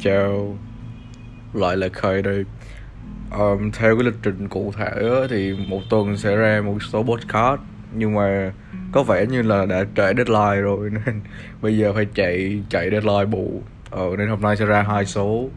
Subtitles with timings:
[0.00, 0.58] chào
[1.52, 2.44] lại là khởi đây.
[3.38, 7.02] Um, theo cái lịch trình cụ thể á, thì một tuần sẽ ra một số
[7.02, 7.60] podcast
[7.94, 8.52] nhưng mà
[8.92, 11.20] có vẻ như là đã trễ deadline rồi nên
[11.62, 13.62] bây giờ phải chạy chạy deadline bù.
[13.90, 15.48] Ờ, nên hôm nay sẽ ra hai số.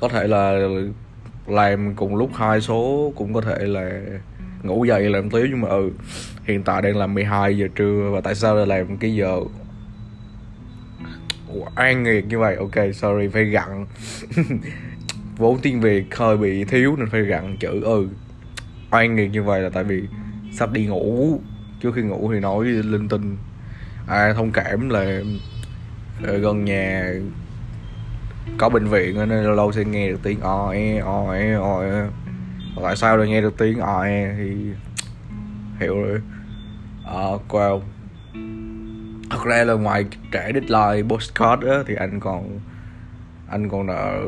[0.00, 0.68] Có thể là
[1.46, 4.00] làm cùng lúc hai số cũng có thể là
[4.62, 5.90] ngủ dậy làm tiếp nhưng mà ừ
[6.44, 9.40] hiện tại đang làm 12 giờ trưa và tại sao lại làm cái giờ
[11.74, 13.86] an nghiệt như vậy ok sorry phải gặn.
[15.36, 18.08] Vốn tiếng việt hơi bị thiếu nên phải gặn chữ ừ.
[18.90, 20.02] Oan nghiệt như vậy là tại vì
[20.52, 21.40] sắp đi ngủ.
[21.80, 23.36] Trước khi ngủ thì nói linh tinh.
[24.06, 25.20] À thông cảm là
[26.22, 27.12] ờ, gần nhà
[28.58, 31.82] có bệnh viện nên lâu lâu sẽ nghe được tiếng o e o e o
[31.82, 32.06] e.
[32.82, 34.34] Tại sao lại nghe được tiếng o e?
[34.36, 34.54] Thì
[35.80, 36.20] hiểu rồi.
[37.04, 37.80] Ờ, à, wow
[39.30, 42.60] thật ra là ngoài trễ deadline postcard á thì anh còn
[43.48, 44.20] anh còn nợ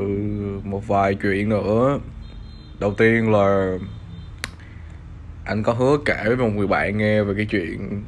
[0.65, 1.99] một vài chuyện nữa.
[2.81, 3.79] Đầu tiên là
[5.45, 8.03] anh có hứa kể với một người bạn nghe về cái chuyện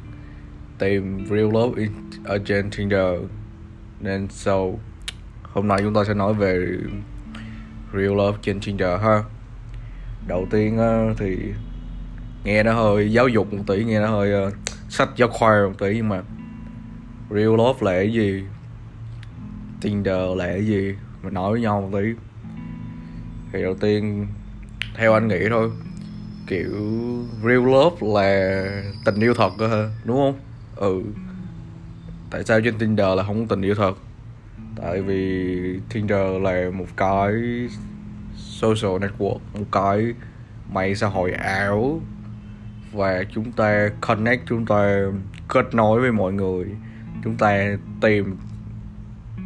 [0.77, 1.91] tìm real love in,
[2.23, 3.19] ở trên Tinder.
[3.99, 4.57] Nên so
[5.43, 6.77] hôm nay chúng ta sẽ nói về
[7.93, 9.23] real love trên Tinder ha.
[10.27, 11.37] Đầu tiên á, thì
[12.43, 14.51] nghe nó hơi giáo dục một tí nghe nó hơi ờ,
[14.89, 16.21] sách giáo khoa một tí nhưng mà
[17.29, 18.43] real love là cái gì?
[19.81, 20.95] Tinder là cái gì?
[21.23, 22.07] Mình nói với nhau một tí.
[23.53, 24.27] Thì đầu tiên,
[24.95, 25.71] theo anh nghĩ thôi.
[26.47, 26.71] Kiểu,
[27.43, 28.63] real love là
[29.05, 29.89] tình yêu thật cơ hả?
[30.03, 30.39] Đúng không?
[30.75, 31.01] Ừ.
[32.31, 33.93] Tại sao trên tinder là không có tình yêu thật?
[34.81, 37.33] Tại vì tinder là một cái
[38.37, 40.13] social network, một cái
[40.71, 42.01] mạng xã hội ảo.
[42.91, 44.99] Và chúng ta connect, chúng ta
[45.47, 46.65] kết nối với mọi người
[47.25, 48.35] chúng ta tìm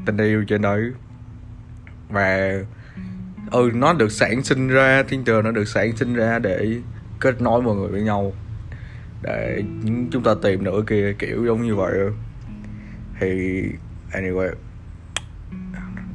[0.05, 0.91] tình yêu trên đấy
[2.09, 2.53] và
[3.51, 6.77] ừ nó được sản sinh ra, thiên trường nó được sản sinh ra để
[7.19, 8.33] kết nối mọi người với nhau.
[9.23, 9.63] Để
[10.11, 11.97] chúng ta tìm nửa kia, kiểu giống như vậy
[13.19, 13.61] thì,
[14.11, 14.49] anyway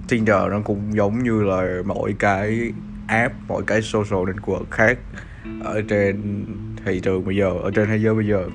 [0.09, 2.73] Tinder nó cũng giống như là mỗi cái
[3.07, 4.99] app, mỗi cái social network khác
[5.65, 6.45] ở trên
[6.85, 8.49] thị trường bây giờ, ở trên thế giới bây giờ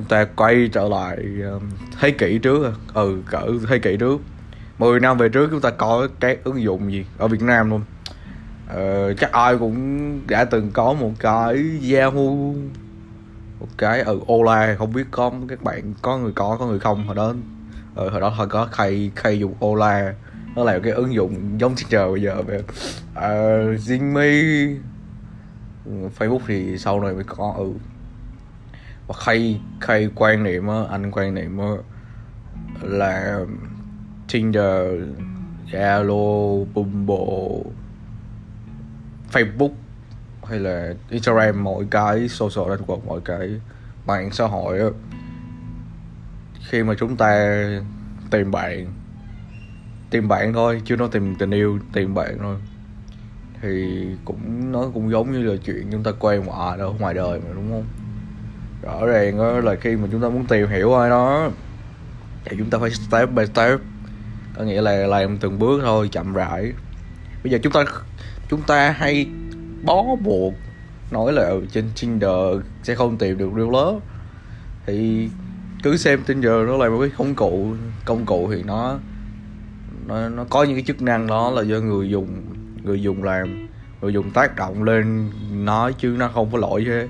[0.00, 1.16] chúng ta quay trở lại
[1.52, 2.72] um, thế kỷ trước à.
[2.94, 4.20] ừ cỡ thế kỷ trước.
[4.78, 7.82] 10 năm về trước chúng ta có cái ứng dụng gì ở Việt Nam luôn?
[8.68, 12.54] Ờ, chắc ai cũng đã từng có một cái Yahoo
[13.60, 16.78] một cái ở ừ, Ola không biết có các bạn có người có có người
[16.78, 17.34] không hồi đó.
[17.94, 20.14] Ờ, hồi đó hồi có khay khay dùng Ola.
[20.56, 22.62] Nó là cái ứng dụng giống Tinder bây giờ về
[23.14, 24.76] ờ, Zingme
[26.18, 27.70] Facebook thì sau này mới có ừ
[29.10, 31.68] và khay khay quan niệm á anh quan niệm á
[32.82, 33.40] là
[34.32, 35.02] Tinder,
[35.70, 37.72] Zalo, Bumble,
[39.32, 39.70] Facebook
[40.44, 43.60] hay là Instagram mọi cái social network mọi cái
[44.06, 44.88] mạng xã hội á.
[46.68, 47.62] Khi mà chúng ta
[48.30, 48.86] tìm bạn
[50.10, 52.56] tìm bạn thôi chưa nói tìm tình yêu tìm bạn thôi.
[53.62, 57.40] Thì cũng nó cũng giống như là chuyện chúng ta quen ngoài đâu ngoài đời
[57.40, 57.99] mà đúng không?
[58.82, 61.50] Rõ ràng đó là khi mà chúng ta muốn tìm hiểu ai đó,
[62.44, 63.78] thì chúng ta phải step by step.
[64.56, 66.72] Có nghĩa là làm từng bước thôi, chậm rãi.
[67.44, 67.84] Bây giờ chúng ta
[68.48, 69.26] chúng ta hay
[69.82, 70.54] bó buộc
[71.10, 74.06] nói là ừ, trên Tinder sẽ không tìm được real love.
[74.86, 75.28] Thì
[75.82, 77.74] cứ xem Tinder nó là một cái công cụ
[78.04, 78.98] công cụ thì nó
[80.06, 82.28] nó nó có những cái chức năng đó là do người dùng
[82.82, 83.68] người dùng làm,
[84.00, 87.08] người dùng tác động lên nó chứ nó không có lỗi chứ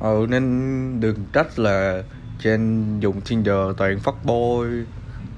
[0.00, 2.02] ừ, nên đừng trách là
[2.38, 4.66] trên dùng Tinder toàn phát bôi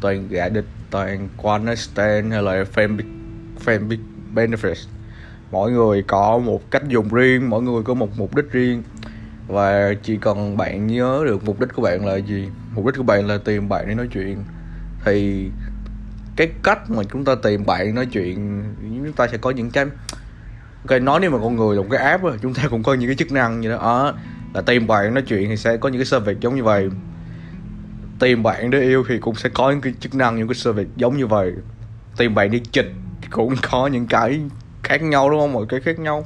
[0.00, 2.98] toàn gạ địch toàn one stand hay là fan
[3.65, 3.97] fan
[4.34, 4.87] benefits.
[5.50, 8.82] Mỗi người có một cách dùng riêng mỗi người có một mục đích riêng.
[9.47, 12.48] Và chỉ cần bạn nhớ được mục đích của bạn là gì?
[12.74, 14.45] Mục đích của bạn là tìm bạn để nói chuyện.
[15.04, 15.51] Thì
[16.36, 19.86] cái cách mà chúng ta tìm bạn nói chuyện chúng ta sẽ có những cái
[20.86, 23.09] cái nói nếu mà con người là một cái app chúng ta cũng có những
[23.09, 23.77] cái chức năng như đó.
[24.07, 24.12] À,
[24.54, 26.88] là tìm bạn nói chuyện thì sẽ có những cái service giống như vậy.
[28.18, 30.91] Tìm bạn để yêu thì cũng sẽ có những cái chức năng, những cái service
[30.97, 31.52] giống như vậy.
[32.16, 32.92] Tìm bạn đi chịch
[33.30, 34.41] cũng có những cái
[34.82, 35.52] khác nhau, đúng không?
[35.52, 36.24] Mọi cái khác nhau.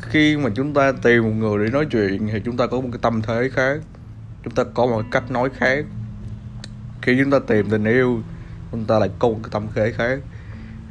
[0.00, 2.88] Khi mà chúng ta tìm một người để nói chuyện thì chúng ta có một
[2.92, 3.80] cái tâm thế khác.
[4.44, 5.84] Chúng ta có một cách nói khác.
[7.02, 8.20] Khi chúng ta tìm tình yêu,
[8.72, 10.18] chúng ta lại có một cái tâm thế khác.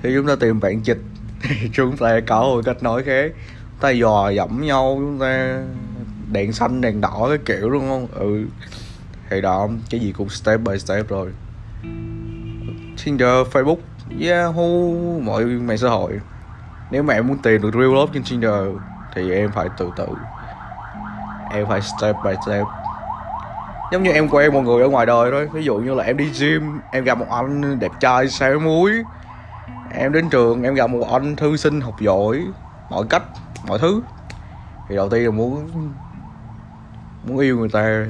[0.03, 0.99] Khi chúng ta tìm bạn chịch
[1.41, 3.31] thì chúng ta có một cách nói khác
[3.79, 5.59] ta dò dẫm nhau chúng ta
[6.31, 8.07] đèn xanh đèn đỏ cái kiểu đúng không?
[8.13, 8.45] Ừ.
[9.29, 11.31] Thì đó cái gì cũng step by step rồi.
[13.05, 13.77] Tinder, Facebook,
[14.21, 16.19] Yahoo, mọi mạng xã hội.
[16.91, 18.53] Nếu mà em muốn tìm được real love trên Tinder
[19.15, 20.07] Thì em phải từ từ.
[21.51, 22.65] Em phải step by step.
[23.91, 25.49] Giống như em quen một người ở ngoài đời thôi.
[25.53, 28.91] Ví dụ như là em đi gym Em gặp một anh đẹp trai xéo muối.
[29.93, 32.41] Em đến trường em gặp một anh thư sinh học giỏi.
[32.89, 33.23] Mọi cách,
[33.67, 34.01] mọi thứ.
[34.89, 35.69] Thì đầu tiên là muốn
[37.27, 38.05] Muốn yêu người ta.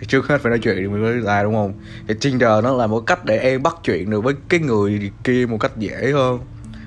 [0.00, 1.72] Thì trước hết phải nói chuyện với người ta, đúng không?
[2.08, 5.46] Thì Tinder nó là một cách để em bắt chuyện được với cái người kia
[5.46, 6.40] một cách dễ hơn.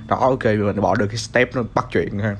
[0.08, 2.36] Đó, ok, mình bỏ được cái step nó bắt chuyện ha.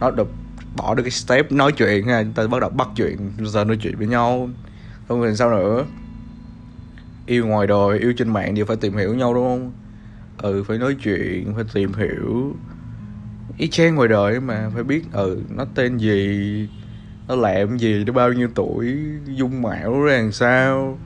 [0.00, 0.28] Nó được
[0.76, 2.22] bỏ được cái step nói chuyện ha.
[2.22, 4.48] Chúng ta bắt đầu bắt chuyện, giờ nói chuyện với nhau.
[5.08, 5.84] Không thì sao nữa.
[7.26, 9.72] Yêu ngoài đời, yêu trên mạng thì phải tìm hiểu nhau, đúng không?
[10.38, 12.54] Ừ phải nói chuyện, phải tìm hiểu
[13.56, 16.68] y chang ngoài đời mà phải biết ừ nó tên gì,
[17.28, 20.98] nó làm gì nó bao nhiêu tuổi, dung mạo ra làm sao.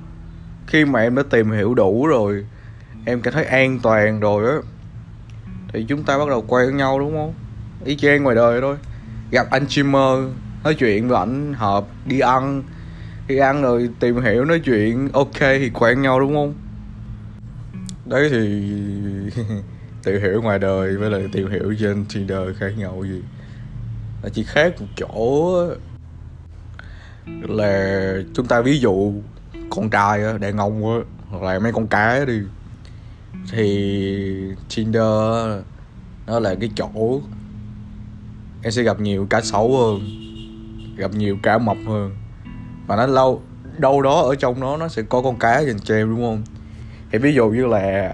[0.66, 2.46] Khi mà em đã tìm hiểu đủ rồi,
[3.04, 4.56] em cảm thấy an toàn rồi á,
[5.72, 7.34] thì chúng ta bắt đầu quen với nhau, đúng không?
[7.84, 8.76] Y chang ngoài đời thôi.
[9.30, 10.32] Gặp anh streamer
[10.64, 12.62] nói chuyện với ảnh hợp, đi ăn.
[13.28, 16.54] Đi ăn rồi tìm hiểu, nói chuyện, ok thì quen nhau, đúng không?
[18.06, 18.72] Đấy thì
[20.04, 23.22] tìm hiểu ngoài đời với lại tìm hiểu trên Tinder khác nhau gì?
[24.22, 25.52] Nó chỉ khác một chỗ
[27.26, 29.12] là chúng ta ví dụ
[29.70, 32.40] con trai á, đàn ông á, hoặc là mấy con cá đi,
[33.50, 35.02] thì Tinder
[36.26, 37.20] nó là cái chỗ
[38.62, 40.00] em sẽ gặp nhiều cá xấu hơn,
[40.96, 42.16] gặp nhiều cá mập hơn.
[42.86, 43.42] Và nó lâu,
[43.78, 46.42] đâu đó ở trong đó nó sẽ có con cá dành cho em đúng không?
[47.12, 48.12] Thì ví dụ như là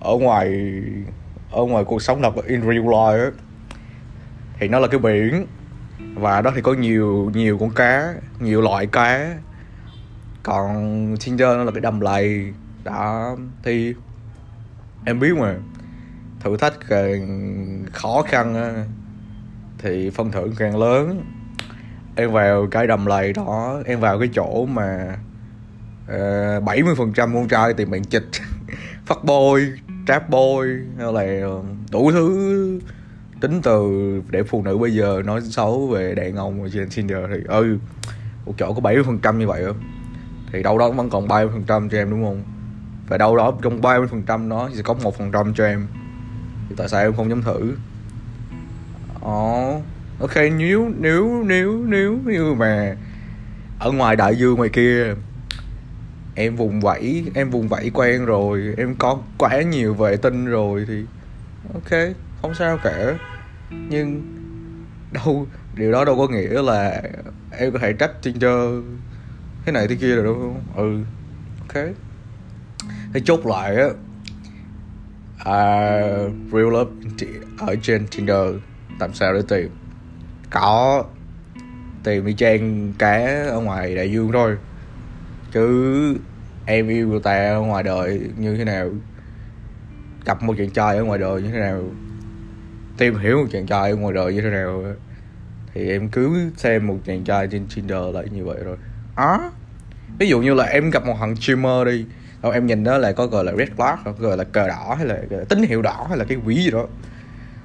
[0.00, 0.72] ở ngoài
[1.50, 3.30] ở ngoài cuộc sống thật in real life
[4.58, 5.46] thì nó là cái biển.
[6.14, 9.34] Và đó thì có nhiều nhiều con cá nhiều loại cá.
[10.42, 12.52] Còn Tinder nó là cái đầm lầy.
[12.84, 13.94] Đó thì
[15.04, 15.54] em biết mà.
[16.40, 18.74] Thử thách càng khó khăn
[19.78, 21.24] thì phân thưởng càng lớn.
[22.16, 25.16] Em vào cái đầm lầy đó em vào cái chỗ mà
[26.08, 28.28] ờ, bảy mươi phần trăm con trai tìm bạn chịch
[29.06, 29.72] phát bôi
[30.06, 30.68] trap boy
[30.98, 32.80] hay là ờ, đủ thứ
[33.40, 33.90] tính từ
[34.30, 37.78] để phụ nữ bây giờ nói xấu về đàn ông ở trên Tinder thì ừ
[38.46, 39.76] một chỗ có 70 phần trăm như vậy không
[40.52, 42.42] thì đâu đó vẫn còn 30 phần trăm cho em đúng không?
[43.08, 45.86] Và đâu đó trong 30 phần trăm đó sẽ có một phần trăm cho em.
[46.68, 47.72] Thì tại sao em không dám thử?
[49.20, 49.82] Ồ, oh,
[50.20, 52.96] ok nếu nếu nếu nếu như mà
[53.78, 55.14] ở ngoài đại dương ngoài kia
[56.40, 60.84] em vùng vẫy em vùng vẫy quen rồi em có quá nhiều vệ tinh rồi
[60.88, 61.04] thì
[61.74, 62.00] ok
[62.42, 63.18] không sao cả.
[63.70, 64.22] Nhưng
[65.12, 67.02] đâu điều đó đâu có nghĩa là
[67.58, 68.84] em có thể trách Tinder
[69.64, 70.60] thế này thế kia rồi đúng không?
[70.76, 71.04] Ừ
[71.60, 71.86] ok.
[73.12, 73.88] Thế chốt lại á
[75.44, 76.00] à,
[76.52, 76.90] real love
[77.58, 78.54] ở trên Tinder
[79.00, 79.70] làm sao để tìm?
[80.50, 81.04] Có
[82.04, 84.56] tìm đi trang cá ở ngoài đại dương thôi.
[85.52, 86.16] Chứ
[86.70, 88.90] em yêu người ta ở ngoài đời như thế nào?
[90.24, 91.82] Gặp một chàng trai ở ngoài đời như thế nào?
[92.98, 94.82] Tìm hiểu một chàng trai ở ngoài đời như thế nào?
[95.74, 98.76] Thì em cứ xem một chàng trai trên Tinder lại như vậy rồi.
[99.14, 99.50] Á à,
[100.18, 102.06] ví dụ như là em gặp một thằng streamer đi
[102.42, 105.06] đâu em nhìn đó là có gọi là red flag gọi là cờ đỏ hay
[105.06, 105.16] là
[105.48, 106.86] tín hiệu đỏ hay là cái quỷ gì đó.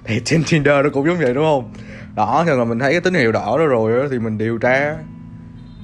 [0.04, 1.74] Thì trên Tinder nó cũng giống vậy đúng không?
[2.16, 4.58] Đó thì là mình thấy cái tín hiệu đỏ đó rồi đó, thì mình điều
[4.58, 4.98] tra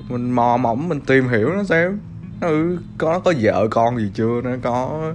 [0.09, 1.99] mình mò mẫm mình tìm hiểu nó xem
[2.41, 4.41] ừ có nó có vợ con gì chưa?
[4.43, 5.13] Nó có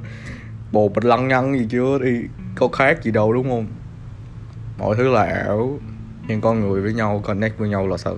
[0.72, 1.98] bồ bịch lăng nhăng gì chưa?
[2.04, 2.22] Thì
[2.54, 3.66] có khác gì đâu, đúng không?
[4.78, 5.78] Mọi thứ là ảo.
[6.28, 8.16] Nhưng con người với nhau, connect với nhau là thật.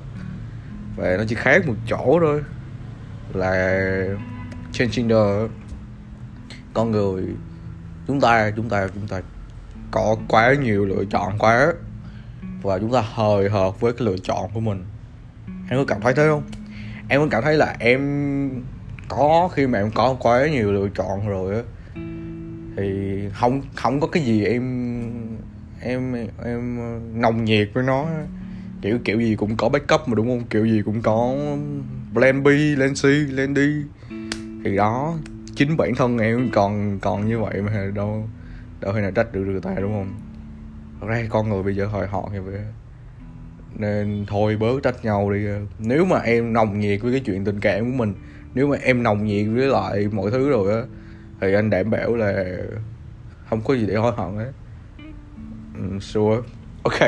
[0.97, 2.43] Và nó chỉ khác một chỗ thôi.
[3.35, 3.81] Là
[4.73, 5.51] trên Tinder
[6.75, 7.25] con người,
[8.07, 9.21] chúng ta chúng ta chúng ta
[9.91, 11.73] có quá nhiều lựa chọn quá.
[12.63, 14.85] Và chúng ta hời hợt với cái lựa chọn của mình.
[15.71, 16.43] Em có cảm thấy thế không?
[17.09, 18.63] Em có cảm thấy là em
[19.09, 21.63] có, khi mà em có quá nhiều lựa chọn rồi á,
[22.77, 24.63] thì không không có cái gì em
[25.81, 26.79] em em
[27.21, 28.07] nồng nhiệt với nó
[28.83, 30.45] kiểu kiểu gì cũng có backup mà, đúng không?
[30.51, 31.35] Kiểu gì cũng có
[32.13, 32.47] plan B,
[32.77, 33.03] plan C,
[33.35, 33.59] plan D.
[34.65, 35.15] Thì đó,
[35.55, 38.29] chính bản thân em còn còn như vậy mà đâu
[38.81, 40.13] đâu thể nào trách được người ta, đúng không?
[41.01, 42.55] Thật ra con người bây giờ hồi họ như vậy
[43.77, 45.47] nên thôi bớt trách nhau đi.
[45.79, 48.15] Nếu mà em nồng nhiệt với cái chuyện tình cảm của mình
[48.55, 50.83] nếu mà em nồng nhiệt với lại mọi thứ rồi á
[51.41, 52.45] thì anh đảm bảo là
[53.51, 54.53] không có gì để hối hận hết.
[55.79, 56.37] Um, sure.
[56.83, 57.01] Ok.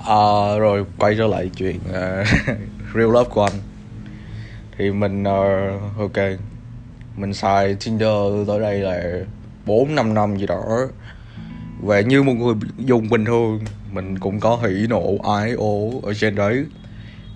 [0.00, 2.26] Uh, rồi quay trở lại chuyện uh,
[2.94, 3.52] real love của anh.
[4.78, 6.24] Thì mình uh, ok.
[7.16, 9.20] Mình xài Tinder tới đây là
[9.66, 10.88] bốn năm năm gì đó.
[11.82, 13.60] Và như một người dùng bình thường
[13.92, 16.64] mình cũng có hỉ nộ ái ố ở trên đấy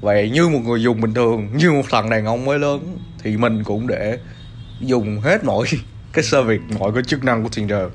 [0.05, 3.37] vậy như một người dùng bình thường như một thằng đàn ông mới lớn thì
[3.37, 4.19] mình cũng để
[4.81, 5.67] dùng hết mọi
[6.13, 7.89] cái service mọi cái chức năng của Tinder.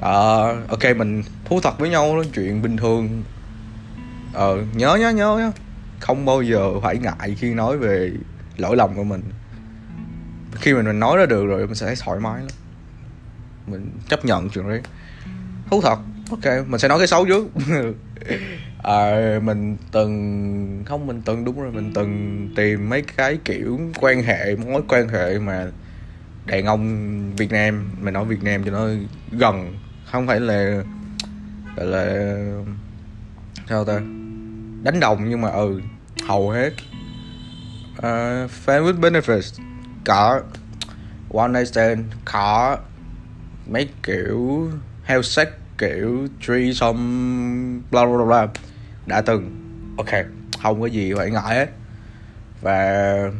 [0.00, 0.12] À,
[0.68, 3.22] ok mình thú thật với nhau đó chuyện bình thường.
[4.32, 5.52] Ờ nhớ nhớ nhớ nhớ.
[6.00, 8.10] Không bao giờ phải ngại khi nói về
[8.56, 9.22] lỗi lầm của mình.
[10.54, 12.50] Khi mình, mình nói ra được rồi mình sẽ thấy thoải mái lắm.
[13.66, 14.80] Mình chấp nhận chuyện đấy.
[15.70, 15.98] Thú thật.
[16.30, 17.46] Ok mình sẽ nói cái xấu trước.
[18.82, 24.22] à, mình từng không mình từng đúng rồi mình từng tìm mấy cái kiểu quan
[24.22, 25.66] hệ mối quan hệ mà
[26.46, 28.88] đàn ông Việt Nam mình nói Việt Nam cho nó
[29.32, 30.82] gần không phải là
[31.76, 32.36] gọi là
[33.68, 34.00] sao ta?
[34.82, 35.80] Đánh đồng nhưng mà ừ
[36.26, 36.70] hầu hết.
[37.98, 39.60] Uh, fan with benefits
[40.04, 40.40] có
[41.34, 42.78] one night stand có
[43.70, 44.70] mấy kiểu
[45.04, 47.00] heo sex kiểu tree some
[47.90, 48.46] bla bla bla
[49.10, 49.50] đã từng.
[49.96, 50.24] Ok.
[50.62, 51.70] Không có gì phải ngại hết.
[52.60, 53.30] Và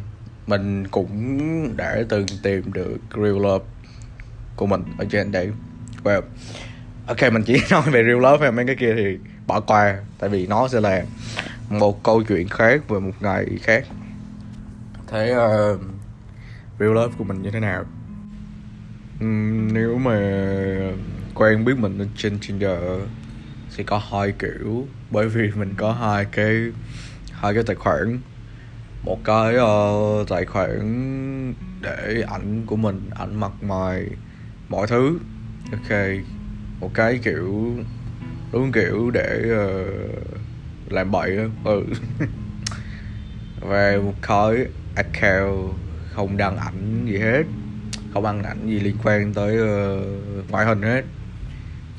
[0.47, 3.65] mình cũng đã từng tìm được real love
[4.55, 5.51] của mình ở trên đây
[6.03, 6.21] well
[7.07, 10.29] ok mình chỉ nói về real love hay mấy cái kia thì bỏ qua tại
[10.29, 11.03] vì nó sẽ là
[11.69, 13.85] một câu chuyện khác về một ngày khác.
[15.07, 15.81] Thế uh,
[16.79, 17.85] real love của mình như thế nào?
[19.23, 20.17] Uhm, nếu mà
[21.35, 22.79] quen biết mình trên Tinder
[23.71, 24.87] sẽ có hai kiểu.
[25.11, 26.71] Bởi vì mình có hai cái
[27.31, 28.19] hai cái tài khoản.
[29.03, 34.05] Một cái uh, tài khoản để ảnh của mình ảnh mặt mày
[34.69, 35.19] mọi thứ.
[35.71, 35.99] Ok
[36.81, 37.75] một cái kiểu
[38.51, 41.85] đúng kiểu để uh, làm bậy ừ.
[43.61, 45.73] Và một cái account
[46.11, 47.43] không đăng ảnh gì hết.
[48.13, 51.01] Không đăng ảnh gì liên quan tới uh, ngoại hình hết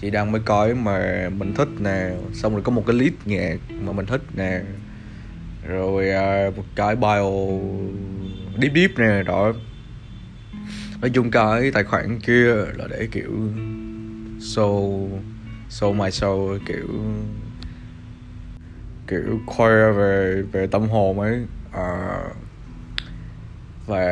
[0.02, 3.56] chỉ đăng mấy cái mà mình thích nè xong rồi có một cái list nhạc
[3.80, 4.62] mà mình thích nè.
[5.68, 6.09] Rồi
[6.49, 7.23] uh, một cái bio
[8.61, 9.52] deep deep nè đó.
[11.00, 13.30] Nói chung cái tài khoản kia là để kiểu
[14.38, 15.09] show
[15.71, 16.88] show my show kiểu
[19.06, 21.47] kiểu khoe về về tâm hồn ấy.
[21.73, 22.23] À,
[23.87, 24.04] và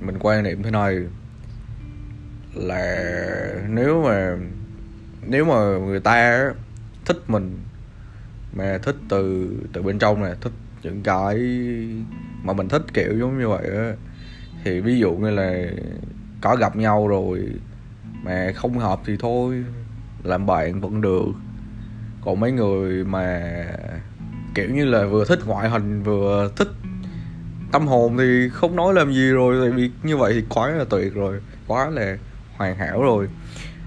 [0.00, 0.98] mình quan niệm thế này
[2.54, 4.36] là nếu mà
[5.26, 6.50] nếu mà người ta
[7.04, 7.58] thích mình,
[8.52, 10.52] mà thích từ từ bên trong này thích
[10.82, 11.36] những cái
[12.42, 13.92] mà mình thích, kiểu giống như vậy á,
[14.64, 15.64] thì ví dụ như là
[16.40, 17.40] có gặp nhau rồi
[18.24, 19.64] mà không hợp thì thôi,
[20.22, 21.32] làm bạn vẫn được.
[22.20, 23.52] Còn mấy người mà
[24.54, 26.68] kiểu như là vừa thích ngoại hình, vừa thích
[27.72, 30.84] tâm hồn thì không nói làm gì rồi, tại vì như vậy thì quá là
[30.90, 32.16] tuyệt rồi, quá là
[32.60, 33.28] hoàn hảo rồi.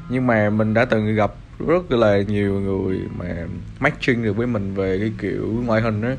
[0.10, 1.34] Nhưng mà mình đã từng gặp
[1.68, 3.48] rất là nhiều người mà
[3.80, 6.16] matching được với mình về cái kiểu ngoại hình á.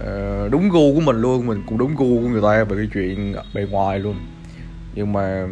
[0.00, 2.88] Uh, đúng gu của mình luôn mình cũng đúng gu của người ta về cái
[2.94, 4.16] chuyện bề ngoài luôn.
[4.94, 5.46] Nhưng mà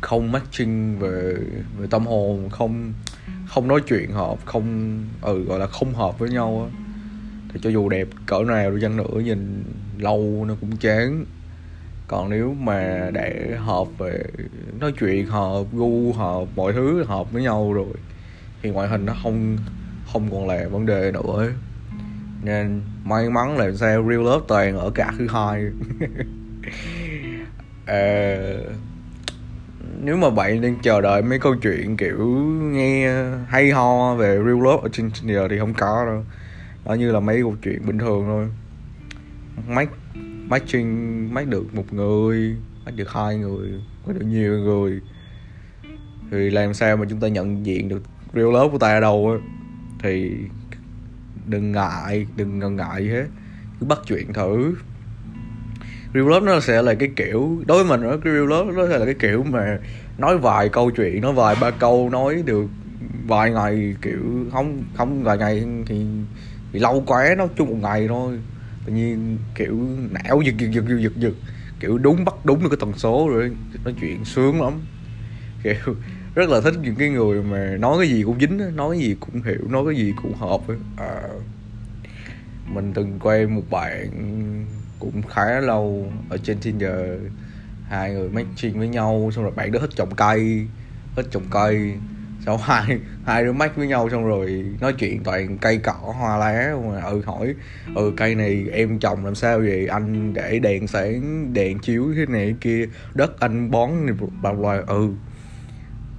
[0.00, 1.34] không matching về
[1.78, 2.92] về tâm hồn không
[3.46, 6.80] không nói chuyện hợp không ừ gọi là không hợp với nhau á.
[7.52, 9.64] Thì cho dù đẹp cỡ nào đi chăng nữa nhìn
[9.98, 11.24] lâu nó cũng chán
[12.08, 14.24] còn nếu mà để hợp về
[14.80, 17.94] nói chuyện hợp gu hợp mọi thứ hợp với nhau rồi
[18.62, 19.56] thì ngoại hình nó không
[20.12, 21.36] không còn là vấn đề nữa.
[21.36, 21.52] Ấy.
[22.42, 25.64] nên may mắn là sao real love toàn ở cả thứ hai.
[27.86, 28.36] À,
[30.02, 32.18] nếu mà bạn đang chờ đợi mấy câu chuyện kiểu
[32.62, 36.24] nghe hay ho về real love ở trên Tinder thì không có đâu.
[36.84, 38.48] Nó như là mấy câu chuyện bình thường thôi.
[39.68, 39.86] Mấy
[40.48, 43.68] matching match được một người match được hai người
[44.06, 45.00] match được nhiều người.
[46.30, 48.02] Thì làm sao mà chúng ta nhận diện được
[48.34, 49.46] real love của ta ở đâu á?
[50.02, 50.30] Thì
[51.46, 53.26] đừng ngại đừng ngần ngại gì hết.
[53.80, 54.74] Cứ bắt chuyện thử.
[56.14, 58.88] Real love nó sẽ là cái kiểu đối với mình nó cái real love nó
[58.88, 59.78] sẽ là cái kiểu mà
[60.18, 62.66] nói vài câu chuyện nói vài ba câu nói được
[63.26, 66.06] vài ngày kiểu không không vài ngày thì,
[66.72, 68.38] thì lâu quá nó chung một ngày thôi
[68.84, 69.76] tự nhiên kiểu
[70.10, 71.32] não giật giật giật giật giật
[71.80, 74.86] kiểu đúng bắt đúng được cái tần số rồi nói chuyện sướng lắm.
[75.64, 75.74] Kiểu
[76.34, 79.16] rất là thích những cái người mà nói cái gì cũng dính nói cái gì
[79.20, 80.60] cũng hiểu nói cái gì cũng hợp.
[80.96, 81.22] À,
[82.64, 84.10] mình từng quen một bạn
[84.98, 86.92] cũng khá lâu ở trên Tinder.
[87.82, 90.70] Hai người matching với nhau xong rồi bạn đó hết trồng cây
[91.16, 92.02] hết trồng cây
[92.46, 96.36] sau hai hai đứa mách với nhau xong rồi nói chuyện toàn cây cỏ hoa
[96.36, 97.54] lá mà ừ hỏi
[97.94, 99.86] ừ cây này em trồng làm sao vậy?
[99.86, 104.82] Anh để đèn sáng đèn chiếu thế này kia đất anh bón này bla bla
[104.86, 105.08] ừ.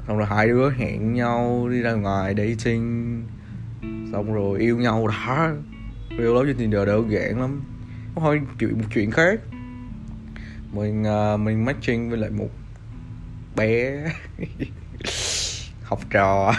[0.07, 3.23] Xong rồi hai đứa hẹn nhau đi ra ngoài dating.
[4.11, 5.53] Xong rồi yêu nhau đã.
[6.19, 7.61] Yêu lắm trên Tinder đơn giản lắm.
[8.15, 9.39] Thôi chuyện một chuyện khác.
[10.71, 12.49] Mình uh, mình matching với lại một
[13.55, 14.03] bé.
[15.85, 16.53] học trò.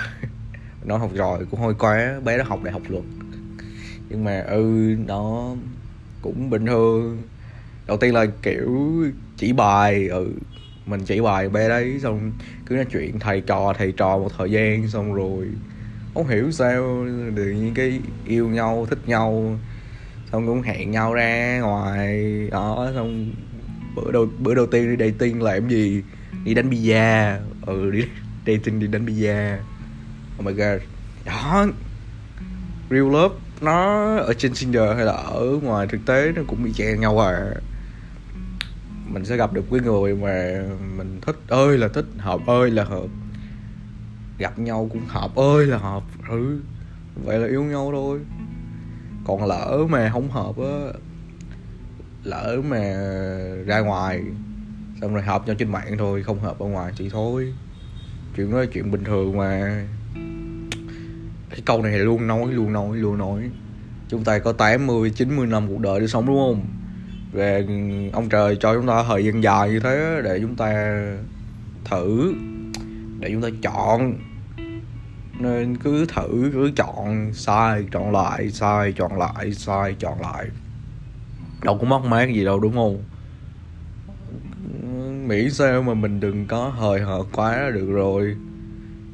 [0.84, 3.04] Nó học rồi cũng hơi quá, bé nó học đại học luật.
[4.08, 5.54] Nhưng mà ừ nó
[6.22, 7.22] cũng bình thường.
[7.86, 9.04] Đầu tiên là, kiểu,
[9.36, 10.28] chỉ bài ừ
[10.86, 12.32] mình chỉ bài bé đấy, xong
[12.66, 15.46] cứ nói chuyện, thầy trò thầy trò một thời gian, xong rồi
[16.14, 17.06] không hiểu sao,
[17.36, 19.58] tự nhiên cái yêu nhau, thích nhau,
[20.32, 23.26] xong cũng hẹn nhau ra ngoài, đó, xong
[23.96, 26.02] bữa đầu bữa đầu tiên đi dating là em gì?
[26.44, 27.02] Đi đánh bia
[27.66, 28.04] ừ đi
[28.46, 29.58] dating đi đánh bia
[30.38, 30.82] oh my god.
[31.24, 31.66] Đó.
[32.90, 36.72] Real love, nó ở trên Tinder hay là ở ngoài thực tế nó cũng bị
[36.72, 37.54] chèn nhau à.
[39.06, 40.64] Mình sẽ gặp được cái người mà
[40.96, 43.06] mình thích ơi là thích, hợp ơi là hợp.
[44.38, 46.02] Gặp nhau cũng hợp ơi là hợp.
[46.28, 46.60] Ừ
[47.24, 48.20] vậy là yêu nhau thôi.
[49.26, 51.00] Còn lỡ mà không hợp á,
[52.24, 52.78] lỡ mà
[53.66, 54.22] ra ngoài,
[55.00, 57.54] xong rồi hợp nhau trên mạng thôi, không hợp ở ngoài thì thôi
[58.36, 59.82] chuyện đó là chuyện bình thường mà.
[61.50, 63.50] Cái câu này thì luôn nói luôn nói luôn nói.
[64.08, 66.66] Chúng ta có 80 90 năm cuộc đời để sống, đúng không?
[67.32, 67.66] Về
[68.12, 71.00] ông trời cho chúng ta thời gian dài như thế để chúng ta
[71.84, 72.34] thử,
[73.20, 74.18] để chúng ta chọn.
[75.38, 80.46] Nên cứ thử, cứ chọn, sai, chọn lại, sai, chọn lại, sai, chọn lại.
[81.62, 83.02] Đâu có mất mát gì đâu, đúng không?
[85.28, 88.36] Miễn sao mà mình đừng có hời hợt quá là được rồi.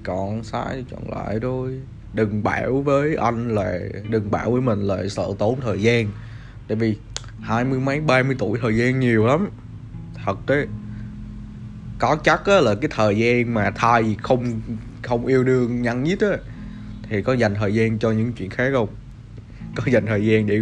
[0.05, 1.81] Còn sai chọn lại thôi.
[2.15, 3.79] Đừng bảo với anh là,
[4.09, 6.07] đừng bảo với mình là sợ tốn thời gian.
[6.69, 6.97] Tại vì
[7.41, 9.49] hai mươi mấy, ba mươi tuổi thời gian nhiều lắm.
[10.25, 10.67] Thật đấy.
[11.99, 14.61] Có chắc á là cái thời gian mà thay không
[15.03, 16.37] không yêu đương nhăn nhít á,
[17.09, 18.89] thì có dành thời gian cho những chuyện khác không?
[19.77, 20.61] Có dành thời gian để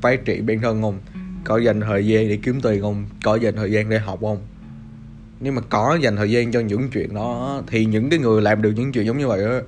[0.00, 0.98] phát triển bản thân không?
[1.44, 3.04] Có dành thời gian để kiếm tiền không?
[3.24, 4.38] Có dành thời gian để học không?
[5.42, 8.62] Nếu mà có dành thời gian cho những chuyện đó thì những cái người làm
[8.62, 9.60] được những chuyện giống như vậy đó,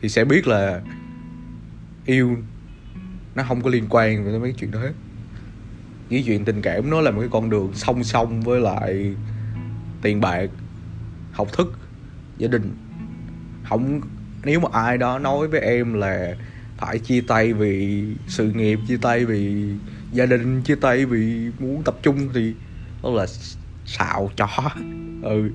[0.00, 0.80] thì sẽ biết là
[2.06, 2.36] yêu
[3.34, 4.92] nó không có liên quan với mấy chuyện đó hết.
[6.10, 9.14] Cái chuyện tình cảm nó là một cái con đường song song với lại
[10.02, 10.50] tiền bạc
[11.32, 11.78] học thức
[12.38, 12.76] gia đình.
[13.68, 14.00] Không
[14.44, 16.36] nếu mà ai đó nói với em là
[16.78, 19.68] phải chia tay vì sự nghiệp chia tay vì
[20.12, 22.54] gia đình chia tay vì muốn tập trung thì
[23.02, 23.26] đó là
[23.86, 24.70] xạo chó
[25.22, 25.50] ừ.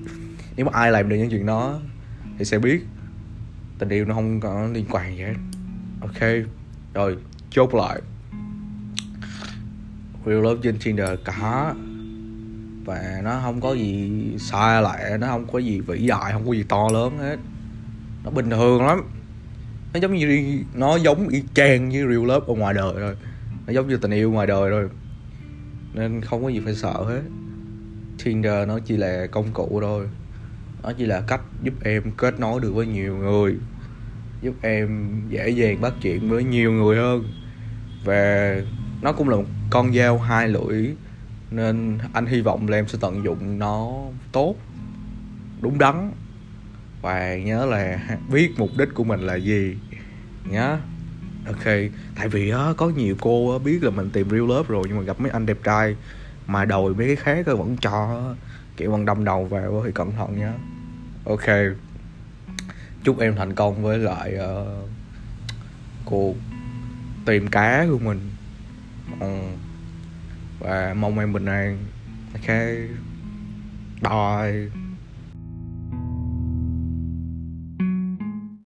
[0.56, 1.80] Nếu mà ai làm được những chuyện đó
[2.38, 2.86] thì sẽ biết
[3.78, 5.34] tình yêu nó không có liên quan gì hết.
[6.00, 6.46] Ok,
[6.94, 7.16] rồi,
[7.50, 8.00] chốt lại.
[10.26, 11.74] Real love trên tinder cả.
[12.84, 16.52] Và nó không có gì sai lại nó không có gì vĩ đại, không có
[16.52, 17.36] gì to lớn hết.
[18.24, 19.00] Nó bình thường lắm.
[19.94, 23.16] Nó giống như đi, nó giống y chang như real love ở ngoài đời rồi
[23.66, 24.88] nó giống như tình yêu ngoài đời rồi
[25.94, 27.22] nên không có gì phải sợ hết.
[28.24, 30.06] Tinder nó chỉ là công cụ thôi.
[30.82, 33.56] Nó chỉ là cách giúp em kết nối được với nhiều người,
[34.42, 37.24] giúp em dễ dàng bắt chuyện với nhiều người hơn.
[38.04, 38.54] Và
[39.02, 40.86] nó cũng là một con dao hai lưỡi,
[41.50, 43.92] nên anh hy vọng là em sẽ tận dụng nó
[44.32, 44.54] tốt,
[45.60, 46.10] đúng đắn.
[47.02, 47.98] Và nhớ là
[48.32, 49.76] biết mục đích của mình là gì,
[50.50, 50.78] nhá.
[51.46, 51.64] Ok,
[52.16, 55.02] tại vì á, có nhiều cô biết là mình tìm real love rồi, nhưng mà
[55.02, 55.96] gặp mấy anh đẹp trai
[56.46, 58.24] mà đòi mấy cái khác vẫn cho
[58.76, 60.52] kiểu bằng đâm đầu vào thì cẩn thận nhá.
[61.24, 61.76] Ok.
[63.04, 64.88] Chúc em thành công với lại uh,
[66.04, 66.34] cuộc
[67.26, 68.30] tìm cá của mình.
[69.14, 69.58] Uh,
[70.58, 71.78] và mong em bình an.
[72.34, 72.56] Ok.
[74.02, 74.85] Bye.